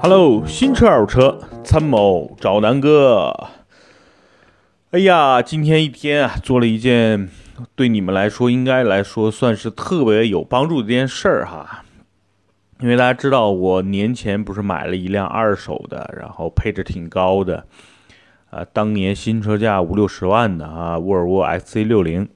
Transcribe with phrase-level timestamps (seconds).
[0.00, 3.48] Hello，新车二手车参谋找南哥。
[4.92, 7.28] 哎呀，今天一天啊，做了一件
[7.74, 11.84] 对你们来说应该来说算是特别有帮助的一件事儿哈。
[12.78, 17.66] 因为大家知道，我年前不是买了一辆二手的，然后配置挺高的，
[18.50, 22.28] 啊，当年新车价五六十万的啊，沃尔沃 XC60，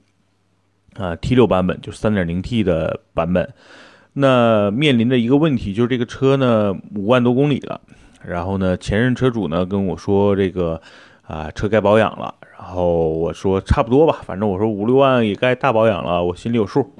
[0.95, 3.53] 啊，T 六版本就是三点零 T 的版本。
[4.13, 7.81] 那面临的一个问题就是这个车呢五万多公里了，
[8.23, 10.79] 然后呢前任车主呢跟我说这个
[11.23, 16.93] 啊车该保养了，然后我说差不多吧，反正我说五六万也该大保养了，我心里有数。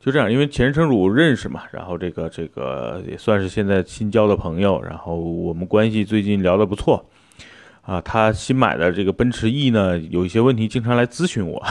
[0.00, 7.04] 就这样，因为前任车主认识嘛，然后这个这个也算是现在新交的朋友，然后我们关系最近聊得不错。
[7.88, 11.64] 啊，他新买的这个奔驰 E 呢，有一些问题，经常来咨询我，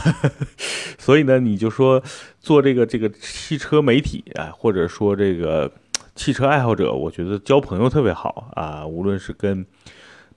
[0.98, 2.02] 所以呢，你就说
[2.40, 5.72] 做这个这个汽车媒体啊，或者说这个
[6.16, 9.64] 汽车爱好者，我觉得交朋友特别好啊，无论是跟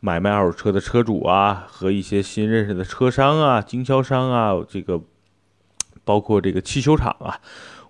[0.01, 5.01] 买卖二手车的车主啊，和一些新认识的车商啊、经销商啊，这个
[6.05, 7.41] 包括这个汽修厂啊，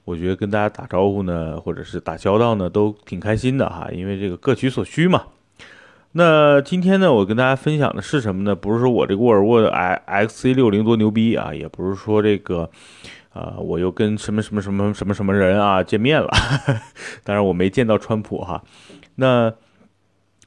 [0.05, 5.25] 我觉得跟大家打招呼呢，或者是打交道呢，都挺开心的哈，因为这个各取所需嘛。
[6.13, 8.53] 那今天呢，我跟大家分享的是什么呢？
[8.53, 12.69] 不是说我这个沃尔沃的 X C 六零多牛逼啊，也不是说这个，
[13.33, 16.29] 啊，我又跟什么什么什么什么什么人啊见面了。
[17.23, 18.61] 当然我没见到川普哈。
[19.15, 19.53] 那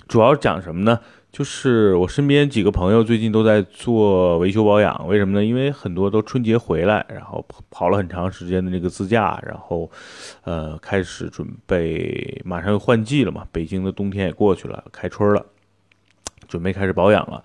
[0.09, 1.00] 主要讲什么呢？
[1.31, 5.45] 就是我身边几个朋友最近都在做维修保养，为什么呢？
[5.45, 9.89] 因为很多都春节回来，然后跑了很长时间的那个自驾，然后，
[10.44, 15.44] 呃，开始准备马上又换季了嘛，北京的冬天也过去了，开春了。
[16.53, 17.43] 准备开始保养了，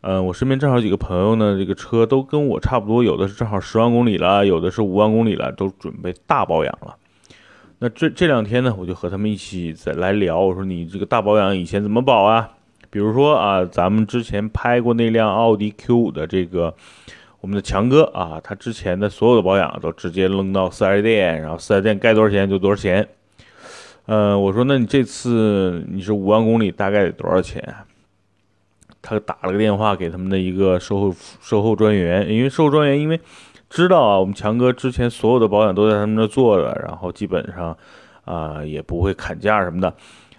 [0.00, 6.96] 嗯，我身边正好几个朋友呢，这个车都跟我差不多，有的是正好十万公里了，有的是五万公里了，都准备大保养了。
[7.78, 12.50] 那这这两天呢，我就和他们一起再来聊，我说你这个大保养以前怎么保啊？
[12.90, 16.74] 比如说啊，咱们之前拍过那辆奥迪 Q5 的这个
[17.40, 23.06] 我们的强哥啊，他之前的所有的保养都直接扔到四 S 店，然后四 S 店该多少钱就多少钱。
[24.06, 27.62] 嗯，我说那你这次你是五万公里，大概得多少钱？
[29.08, 33.18] 他打了个电话给他们的一个售后售后专员，因为售后专员因为
[33.70, 37.74] 知道啊，我们强哥之前所有的保养都在他们那做的，然后基本上
[38.24, 39.94] 啊也不会砍价什么的。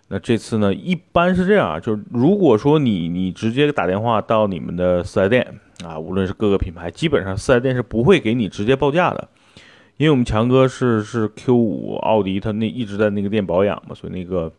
[0.09, 9.28] 那这次呢，一般是这样，就是如果说你你直接打电话到你们的四 S 店啊，无论是各个品牌，基本上四 S 店是不会给你直接报价的，
[9.97, 14.51] 因为我们强哥是是 Q 五奥迪，他那一直在那个店保养嘛，所以那个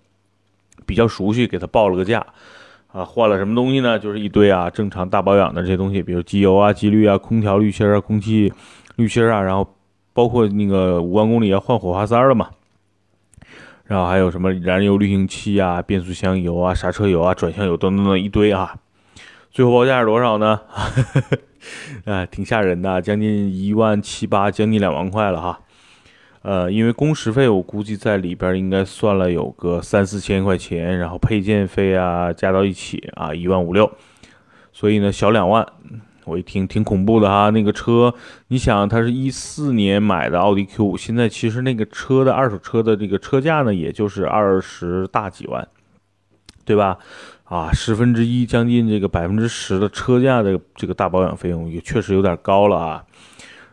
[0.87, 2.25] 比较熟悉，给他报了个价。
[2.93, 3.99] 啊，换了什么东西呢？
[3.99, 8.53] 就是一堆啊，正常大保养的这些东西，比如机油啊、机滤啊、空调滤芯啊、空气
[8.97, 9.77] 滤芯啊，然后
[10.13, 12.51] 包括那个五万公里要换火花塞了嘛，
[13.85, 18.75] 然后还有什么燃油滤清器啊、变速箱油啊、刹车油啊、转向油等等等一堆啊。
[19.53, 20.61] 最后报价是多少呢？
[22.07, 25.61] 啊， 挺吓人的，将近一万七八，将近两万块了哈。
[26.43, 33.91] 呃，因为工时费我估计在里边应该算了有个三四千块钱，然后配件费啊加到一起啊一万五六，
[34.73, 35.67] 所以呢小两万，
[36.25, 37.51] 我一听挺恐怖的哈。
[37.51, 38.15] 那个车，
[38.49, 45.69] 你想它是一四年买的奥迪 Q 五，现在其实那个车的二手车的这个车价呢，也就是二十大几万，
[46.65, 46.97] 对吧？
[47.45, 53.05] 啊，十分之一，将近这个百分之十的车价的这个大保养费用也确实有点高了啊。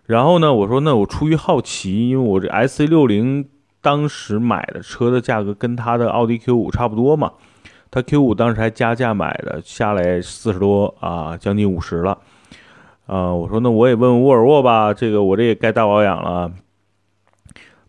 [0.07, 3.45] 然后呢，我说那我出于好奇，因为我这 S C 六零
[3.81, 7.33] 当时买的车的价格跟它的奥迪 Q 五差不多嘛，
[7.91, 12.17] 它 Q 五当时还加价买的，下来四十多啊，将近五十了。
[13.05, 16.51] 啊，我说那我也问问沃尔沃吧，这个我这也该大保养了。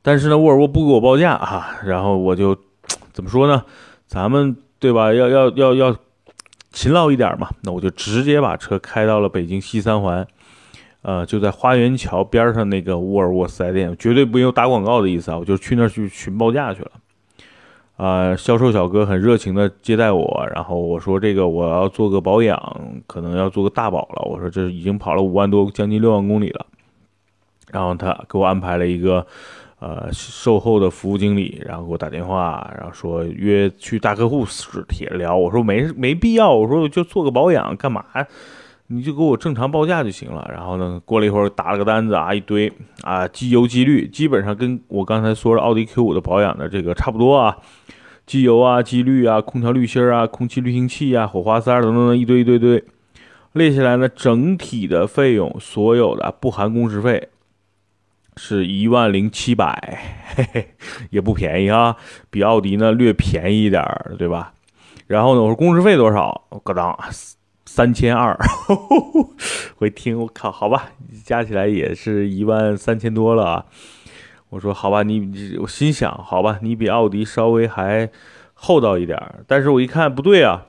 [0.02, 2.56] 但是呢，沃尔沃不给我报价啊，然后我就
[3.12, 3.62] 怎么说呢？
[4.06, 5.14] 咱们对吧？
[5.14, 5.96] 要要要要
[6.72, 10.26] 勤劳一点嘛，那我就直接把车开到了北京西三环。
[11.02, 15.38] 呃，就在花园桥边上那个沃尔沃四 S 店，绝对没有打广告的意思啊！
[15.38, 16.90] 我就去那儿去询报价去了。
[17.96, 24.22] 啊，销售小哥很热情的接待我，然后我说这个我要做个保养，可能要做个大保了。
[24.28, 26.66] 我说这已经跑了五万多，将近六万公里了。
[27.70, 29.26] 然后他给我安排了一个
[29.78, 35.36] 呃售后的服务经理，然后给我打电话，然后说约去大客户室铁聊。
[35.36, 38.04] 我说没没必要，我说就做个保养干嘛？
[38.88, 40.50] 你就给我正常报价就行了。
[40.52, 47.58] 然后呢，过了一会儿打了个单子啊，一堆啊，机油机滤基本上跟我刚才说的奥迪 Q 五的保养的这个差不多啊，
[48.26, 52.82] 机油啊、机滤啊、空调滤芯啊、空气滤清器啊、火花塞等等等一堆一堆堆，
[53.52, 57.28] 列下来呢，整体的费用所有的不含工时费
[58.36, 60.00] 是一万零七百，
[60.34, 60.68] 嘿嘿，
[61.10, 61.96] 也不便宜啊，
[62.30, 64.54] 比奥迪呢略便宜一点儿，对吧？
[65.06, 66.44] 然后呢，我说工时费多少？
[66.50, 66.96] 咯当，
[67.68, 68.34] 三千二。
[69.76, 70.90] 我一听，我靠，好吧，
[71.22, 73.66] 加起来也是一万三千多了啊。
[74.48, 78.10] 我说好吧，你我心想，好吧，你比奥迪稍微还
[78.54, 79.44] 厚道一点儿。
[79.46, 80.64] 但是我一看不对啊，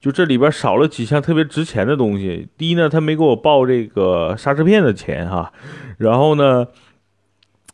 [0.00, 2.48] 就这里边少了几项特别值钱的东西。
[2.56, 5.52] 第一呢，他没给我报这个刹车片的钱哈，
[5.98, 6.68] 然后呢，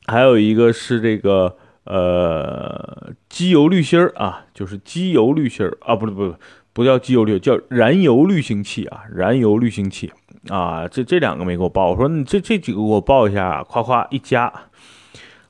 [0.07, 1.59] 还有一个是这个。
[1.87, 6.35] 呃，机油滤芯儿啊，就是机油滤芯儿啊，不是不是
[6.75, 10.13] 不叫机油滤，叫燃油滤清器啊，燃油滤清器
[10.49, 14.53] 啊，这这两个没给我报，我说你这这几个给我报一下，夸夸一加，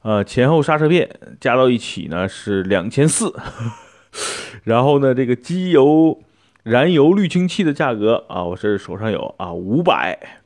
[0.03, 1.09] 呃，前后刹车片
[1.41, 3.35] 加到一起呢是两千四，
[4.63, 6.23] 然后呢这个机油
[6.63, 10.43] 燃油滤清器的价格啊，我这手上有啊五百。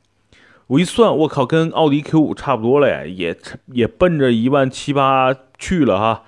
[0.67, 3.35] 我一算，我靠，跟奥迪 Q 五差不多了呀，也
[3.73, 6.23] 也奔着一万七八去了哈。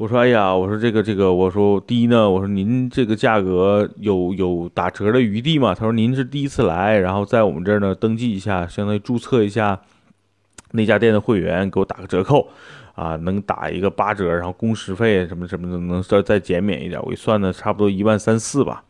[0.00, 5.74] 我说，哎呀，我说这个这个，我说第一呢，我说您这个价格有有打折的余地吗？
[5.74, 9.78] 他说您是第一次来，然后在我们这儿呢登记一下，相当于注册一下
[10.70, 12.48] 那家店的会员，给我打个折扣
[12.94, 16.98] 啊，能打一个八折，然后工时费什么什么的能再再减免一点。
[17.02, 18.82] 我一算呢，差不多一万三四吧。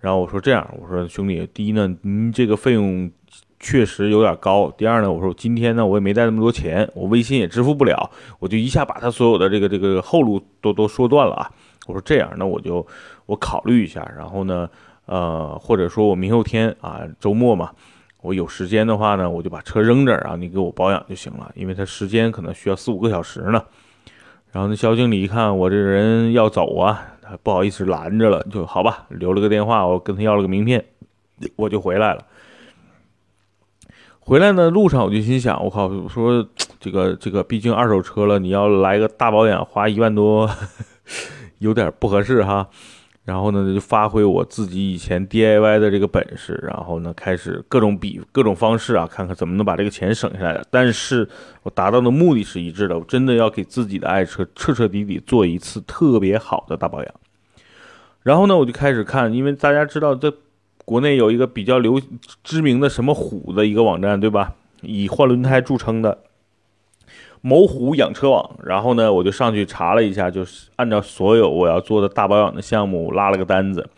[0.00, 3.08] 然后我说这样，我说兄弟，第一呢，您这个费用。
[3.62, 4.70] 确实有点高。
[4.76, 8.10] 第二呢，我说今天呢，我也没带那么多钱，我微信也支付不了，
[8.40, 11.50] 我就一下把他所有的这个这个后路都都说断了啊。
[11.86, 12.84] 我说这样，那我就
[13.24, 14.68] 我考虑一下，然后呢，
[15.06, 17.70] 呃，或者说我明后天啊，周末嘛，
[18.20, 23.62] 我有时间的话呢，我就把车扔这儿啊，你给我保养就行了，因为他时间可能需要四五个小时呢。
[24.50, 30.84] 然后那肖经理一看我这人要走啊，他不好意思拦着了，就好吧，留了个电话，我跟他要了个名片，
[31.56, 32.24] 我就回来了。
[34.24, 36.46] 回来呢，路上我就心想，我靠，我说
[36.78, 40.48] 这个这个，毕竟二手车了，你要来个大保养，花一万多，
[41.58, 42.68] 有点不合适哈。
[43.24, 50.62] 然后呢，就发挥我自己以前 DIY 的这个本事，然后呢，开始各种比各种方式啊，看看怎么能把这个钱省下来。
[50.70, 51.28] 但是
[51.64, 57.14] 我达到的目的是一致的，我真的要给自己的爱车彻彻底底做一次特别好的大保养。
[58.22, 60.32] 然后呢，我就开始看，因为大家知道在。
[60.84, 62.00] 国内有一个比较流
[62.42, 64.54] 知名的什么虎的一个网站，对吧？
[64.82, 66.18] 以换轮胎著称的
[67.40, 68.56] 某虎养车网。
[68.64, 73.88] 然后呢，我就上去查了一下，就是按照所有我要做的大保养的项目拉了个单子。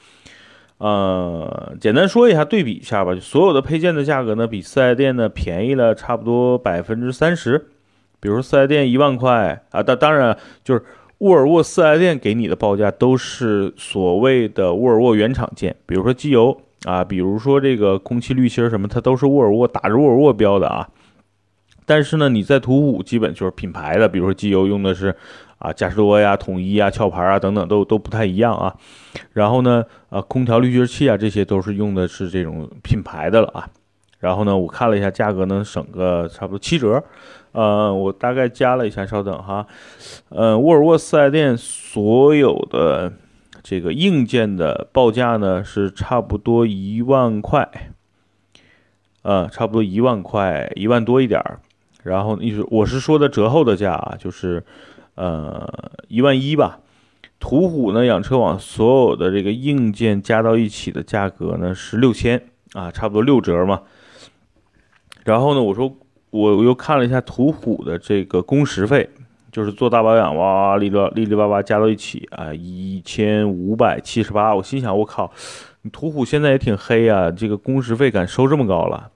[0.78, 3.16] 呃，简单说一下，对比一下吧。
[3.19, 7.70] 所有的配件的价格呢，比四 S 店呢便宜了差不多百分之三十。
[8.20, 10.84] 比如四 S 店一万块啊，当当然就是
[11.19, 16.60] 沃尔沃四 S 店给你的报价都是所谓的沃尔沃原厂件，比如说机油。
[16.84, 20.88] 啊，比如说这个空气滤芯什么，它都是沃尔沃打着沃尔沃标的啊。
[21.86, 25.14] 但是呢，你在途虎基本就是品牌的，比如说机油用的是
[25.58, 28.75] 啊嘉实多呀、统一啊、壳牌啊等等，都都不太一样啊。
[29.32, 33.69] 然后呢，呃，空调滤芯器啊，这些都是用的是这种品牌的了啊。
[34.20, 37.02] 然后呢，我看了一下价格，能省个差不多七折。
[37.52, 39.66] 呃，我大概加了一下，稍等哈。
[40.30, 43.12] 呃，沃尔沃四 S 店所有的。
[43.64, 47.90] 这个硬件的报价呢是差不多一万块，
[49.22, 51.61] 呃，差不多一万块，一万多一点儿。
[52.02, 54.62] 然后你说我是说的折后的价啊，就是
[55.14, 55.66] 呃
[56.09, 56.80] 一万一吧。
[57.40, 62.42] 途虎呢养车网所有的这个硬件加到一起的价格呢是六千
[62.75, 63.80] 啊，差不多六折嘛。
[65.25, 65.97] 然后呢，我说
[66.28, 69.09] 我又看了一下途虎的这个工时费。
[69.54, 74.52] 就是做大保养，哇哇哩哩哩哩哇哇加到一起啊，一千五百七十八。
[74.52, 75.30] 我心想，我靠，
[75.82, 79.12] 你途虎现在也挺黑啊，这个工时费敢收这么高了？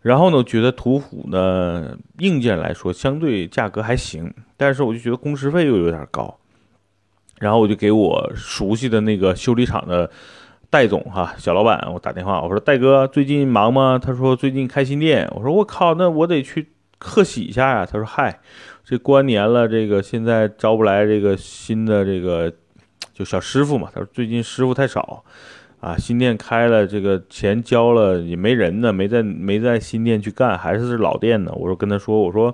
[0.00, 6.38] 然后呢，觉得途虎呢硬件来说相对价格还行，但是我就觉得工时费又有点高。
[7.38, 10.10] 然后我就给我熟悉的那个修理厂的
[10.70, 14.00] 戴总哈小老板，我打电话，我说戴哥最近忙吗？
[14.02, 15.30] 他说最近开新店。
[15.36, 17.84] 我说我靠，那我得去贺喜一下呀。
[17.84, 18.38] 他说嗨。
[18.82, 22.52] 这过完年了，这个现在招不来这个新的这个
[23.14, 23.88] 就小师傅嘛。
[23.94, 25.22] 他说最近师傅太少，
[25.78, 31.52] 啊，新店开了，这个钱交了也没人呢，没在没在新店去干，还是老店呢。
[31.54, 32.52] 我说跟他说，我说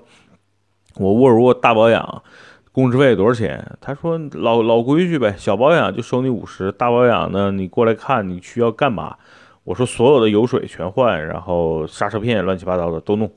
[0.97, 2.23] 我沃尔沃大保养
[2.71, 3.65] 工时费多少钱？
[3.81, 9.17] 他说老老规矩呗，小保养就收你五十，大保养呢你过来看你需要干嘛？
[9.65, 13.33] 我说所有的油水全换，然后刹车片乱七八糟的都弄。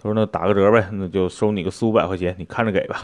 [0.00, 3.02] 他说：“那打个折呗，那就收你个四五百块钱，你看着给吧，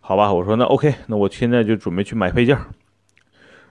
[0.00, 2.58] 好吧。”我说：“那 OK，那我现在就准备去买配件。”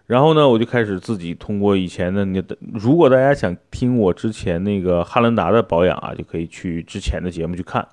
[0.08, 2.41] 然后呢，我就开始自己通过以前的那，
[2.74, 7.86] 如果大家想听我之前那个汉兰达的保养啊，就可以去之前的节目去看。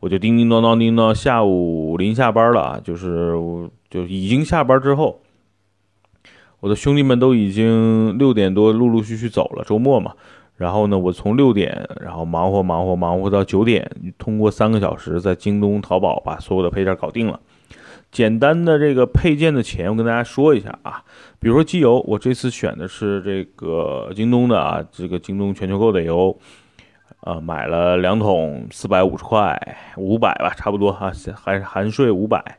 [0.00, 3.38] 我就叮叮当当叮当，下午临下班了啊，就是
[3.90, 5.20] 就已经下班之后，
[6.60, 10.14] 我的兄弟们都已经六点多陆陆续续走了，周末嘛。
[10.62, 17.40] 然后呢，我从六点，然后忙活忙活忙活到九点，通过三个小时在京东、淘宝把所有的配件搞定了。
[18.12, 21.02] 简单的这个配件的钱，我跟大家说一下啊。
[21.40, 26.38] 比如说机油，我这次选的是这个京东的啊，这个京东全球购的油，
[27.22, 29.60] 啊，买了两桶，四百五十块，
[29.96, 32.58] 五百吧，差不多哈，还含税五百。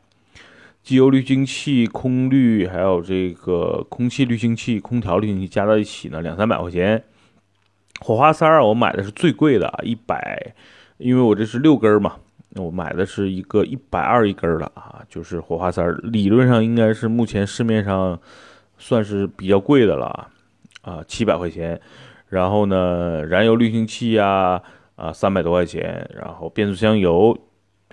[0.82, 7.02] 机油滤清器、空滤，还有这个空气滤清器、空调滤清器加到一起呢，两三百块钱。
[8.00, 10.54] 火花塞儿我买的是最贵的，一百，
[10.98, 12.16] 因为我这是六根嘛。
[12.56, 18.16] 我买的是一个一百二一根的啊，就是火花塞儿，理论上应该是目前市面上
[18.78, 20.28] 算是比较贵的了
[20.82, 21.80] 啊，七百块钱。
[22.28, 24.62] 然后呢，燃油滤清器呀，
[24.94, 26.08] 啊，三百多块钱。
[26.14, 27.36] 然后变速箱油，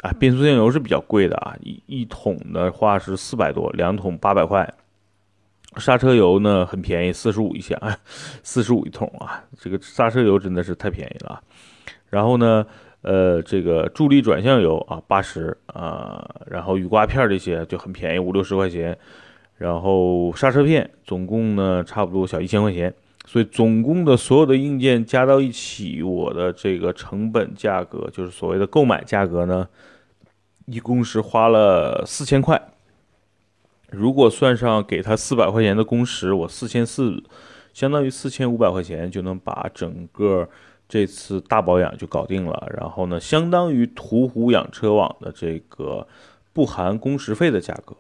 [0.02, 4.72] 啊，变速箱油是比较贵的啊，一一桶的话是四百多，两桶八百块。
[5.78, 7.80] 刹车油呢很便宜，四十五一箱，
[8.44, 11.42] 四十五一桶啊，这个刹车油真的是太便宜了。
[12.10, 12.66] 然后呢？
[13.04, 18.96] 呃，这个助力转向油啊，八十啊，然后雨刮片这些就很便宜，五六十块钱。
[19.58, 22.94] 然后刹车片总共呢，差不多小一千块钱。
[23.26, 29.68] 所以总共的所有的硬件加到一起，我的这个成本价格，就是所谓的购买价格呢，
[30.68, 32.71] 一共是花了四千块。
[33.92, 37.24] 如果算上给他四百块钱的工时，我四千四，
[37.74, 40.50] 相当于四千五百块钱就能把整个。
[40.88, 46.06] 这次大保养就搞定了，然后呢，相当于途虎养车网的这个
[46.52, 47.96] 不含工时费的价格，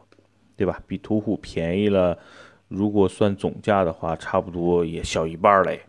[0.57, 0.77] 对吧？
[0.85, 2.17] 比途虎便宜了，
[2.67, 5.79] 如果算总价的话，差不多也小一半嘞。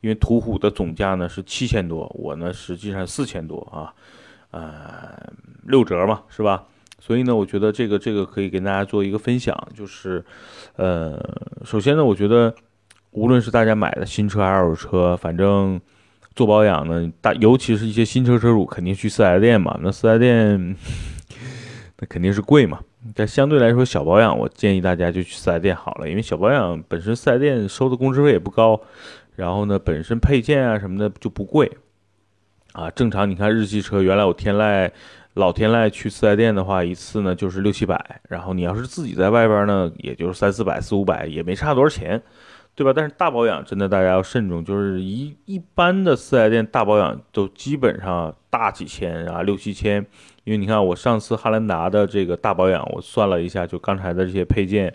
[0.00, 3.92] 因为途虎的总价呢是七千多，我呢实际上四千多啊，
[4.52, 5.32] 呃，
[5.64, 6.64] 六折嘛，是吧？
[7.06, 10.24] 所以呢，我觉得这个这个可以跟大家做一个分享，就是，
[10.76, 11.22] 呃，
[11.64, 12.54] 首先呢，我觉得
[13.10, 15.80] 无论是大家买的新车还是、二手车，反正。
[16.34, 20.76] 做保养呢，大尤其是一些新车车主肯定去四 S 店嘛，那四 S 店
[21.98, 22.78] 那肯定是贵嘛。
[23.14, 28.78] 但相对来说，小保养我建议大家就去四 S 店好了，因为小保养本身四 S 店收的工时费也不高，
[29.34, 31.72] 然后呢，本身配件啊什么的就不贵
[32.72, 32.90] 啊。
[32.90, 34.90] 正常你看日系车，原来我天籁
[35.36, 42.22] 老天籁去四 S 店的话，一次呢就是六七百，然后你要是自己在外边呢，也就是三四百、四五百，也没差多少钱。
[42.74, 42.92] 对吧？
[42.94, 50.04] 但是大保养真的大家要慎重，就是一一般的四 S 店大保养都基本上大几千啊，六七千。
[50.44, 54.94] 因为你看我上次汉兰达的这个大保养，我算了一下，就刚才的这些配件，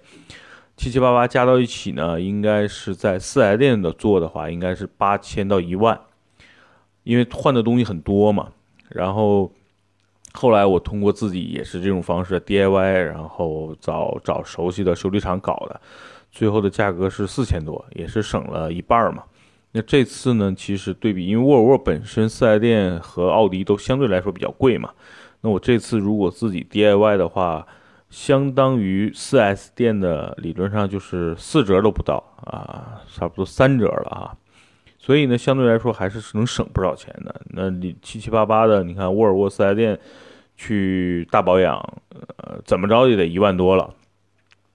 [0.77, 5.99] 七七八八加到一起呢，应该是在四 S 店的做的话，应该是八千到一万，
[7.01, 8.49] 因为换的东西很多嘛。
[8.89, 9.51] 然后
[10.33, 15.79] 后来我通过自己也是这种方式 DIY，然后找找熟悉的修理厂搞的。
[16.31, 19.23] 最后的价格是四千多，也是省了一半嘛。
[19.73, 24.89] 那这次呢，其实对比，因为沃尔沃本身四 S 店和奥迪都相对来说比较贵嘛。
[25.41, 27.65] 那我这次如果自己 DIY 的话，
[28.09, 34.35] 相当于四 S 店的理论上就是四折都不到啊，差不多三折了啊。
[35.03, 37.41] 所以呢，相对来说还是能省不少钱的。
[37.49, 39.99] 那你七七八八的，你看沃尔沃四 S 店
[40.55, 41.75] 去大保养，
[42.37, 43.89] 呃，怎么着也得一万多了。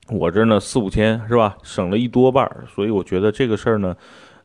[0.09, 3.97] 我这呢四五千是吧，省了一多半儿，所以我觉得这个事儿呢，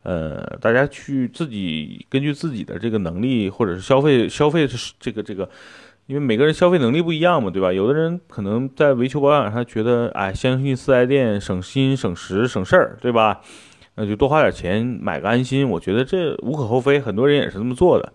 [0.03, 5.49] 呃，大家去自己根据自己的这个能力或者是消费消费是这个这个，
[6.05, 7.73] 因为每个人消费能力不一样嘛，对吧？
[7.73, 13.41] 有的人可能在维修保养上觉得，哎，相信四 S 店省心省时省事儿，对吧？
[13.95, 18.13] 那就多花点钱买个安心，我觉得这无可厚非，很多人也是这么做的。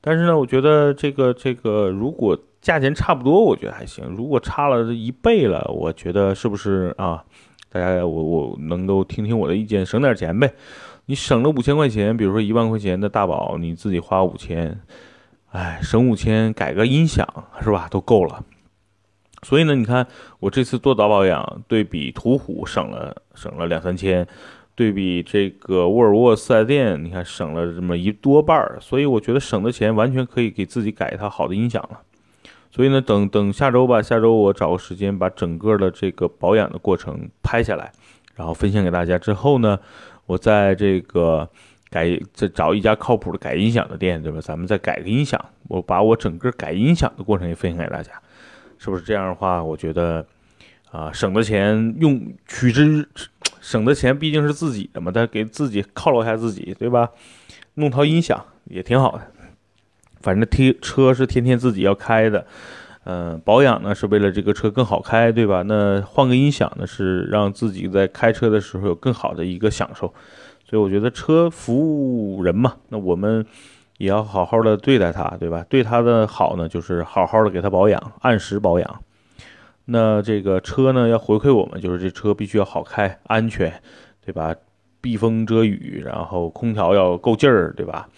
[0.00, 2.38] 但是呢，我觉得这个这个如果。
[2.60, 4.04] 价钱差不多，我觉得还行。
[4.14, 7.24] 如果差了一倍了，我觉得是不是啊？
[7.70, 10.52] 大家我我能够听听我的意见，省点钱呗。
[11.06, 14.78] 你省了五千块钱，比如说一万块钱的大保，你自己花五千，
[15.52, 17.26] 哎，省五千改个音响
[17.62, 18.44] 是吧，都够了。
[19.42, 20.06] 所以呢，你看
[20.38, 24.26] 我这次做早保养，对比途虎省了省了两三千，
[24.80, 28.78] 对比这个沃尔沃四 S 店，你看省了这么一多半儿。
[28.80, 32.00] 所以我觉得省的钱完全可以给自己改一套好的音响了。
[32.70, 37.92] 所以呢，等等下周吧，下周我找个时间把整个的这个保养的过程拍下来，
[38.36, 39.18] 然后分享给大家。
[39.18, 39.78] 之后呢，
[40.24, 41.46] 我在这个
[41.90, 44.40] 改再找一家靠谱的改音响的店，对吧？
[44.40, 48.12] 咱们再改个音响，我把我整个改音响的过程也分享给大家，
[48.78, 49.62] 是不是这样的话？
[49.62, 50.24] 我觉得
[50.90, 53.06] 啊，省的钱用取之，
[53.70, 57.08] 省的钱毕竟是自己的嘛，但给自己犒劳一下自己，对吧？
[57.74, 59.22] 弄套音响也挺好的。
[60.20, 62.44] 反正天车是天天自己要开的，
[63.04, 65.62] 嗯，保养呢是为了这个车更好开，对吧？
[65.62, 70.12] 那换个音响呢是让自己在开车的时候有更好的一个享受。
[70.68, 73.46] 所以我觉得车服务人嘛，那我们
[73.98, 75.64] 也要好好的对待它，对吧？
[75.68, 79.00] 对它的好呢，就是好好的给它保养，按时保养。
[79.92, 83.82] 那这个车呢，要回馈我们，就是这车必须要好开、安全，
[84.24, 84.54] 对吧？
[85.00, 88.08] 避风遮雨，然后空调要够劲儿，对吧？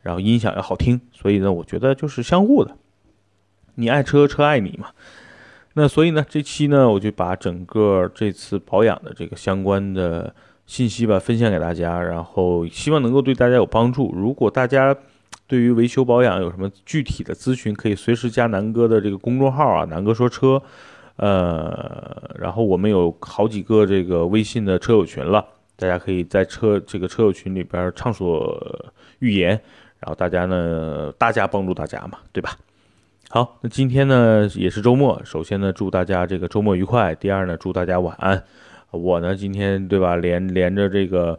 [0.00, 0.98] 然后音响要好听。
[1.12, 2.74] 所以呢，我觉得就是相互的，
[3.74, 4.88] 你爱车，车爱你嘛。
[5.74, 14.14] 那所以呢，这期呢，我就把整个这次保养的这个相关的信息吧，分享给大家，然后希望能够对大家有帮助。
[14.14, 14.96] 如果大家
[15.46, 20.62] 对于维修保养有什么具体的咨询，可以随时加南哥的这个公众号啊，南哥说车。
[21.18, 25.44] 呃，然后我们有好几个这个微信的车友群了，
[25.76, 29.50] 大家可以在车这个车友群里边畅所欲言，
[29.98, 32.56] 然后大家呢，大家帮助大家嘛，对吧？
[33.30, 38.42] 好，那今天呢也是周末，首先呢祝大家这个周末愉快，第二呢祝大家晚安。
[38.90, 41.38] 我呢今天对吧连连着这个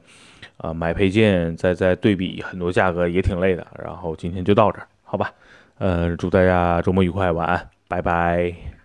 [0.57, 5.31] 啊买配件，再再对比很多价格也挺累的，然后今天就到这儿，好吧？
[5.79, 8.78] 呃，祝大家周末愉快，晚安，拜拜。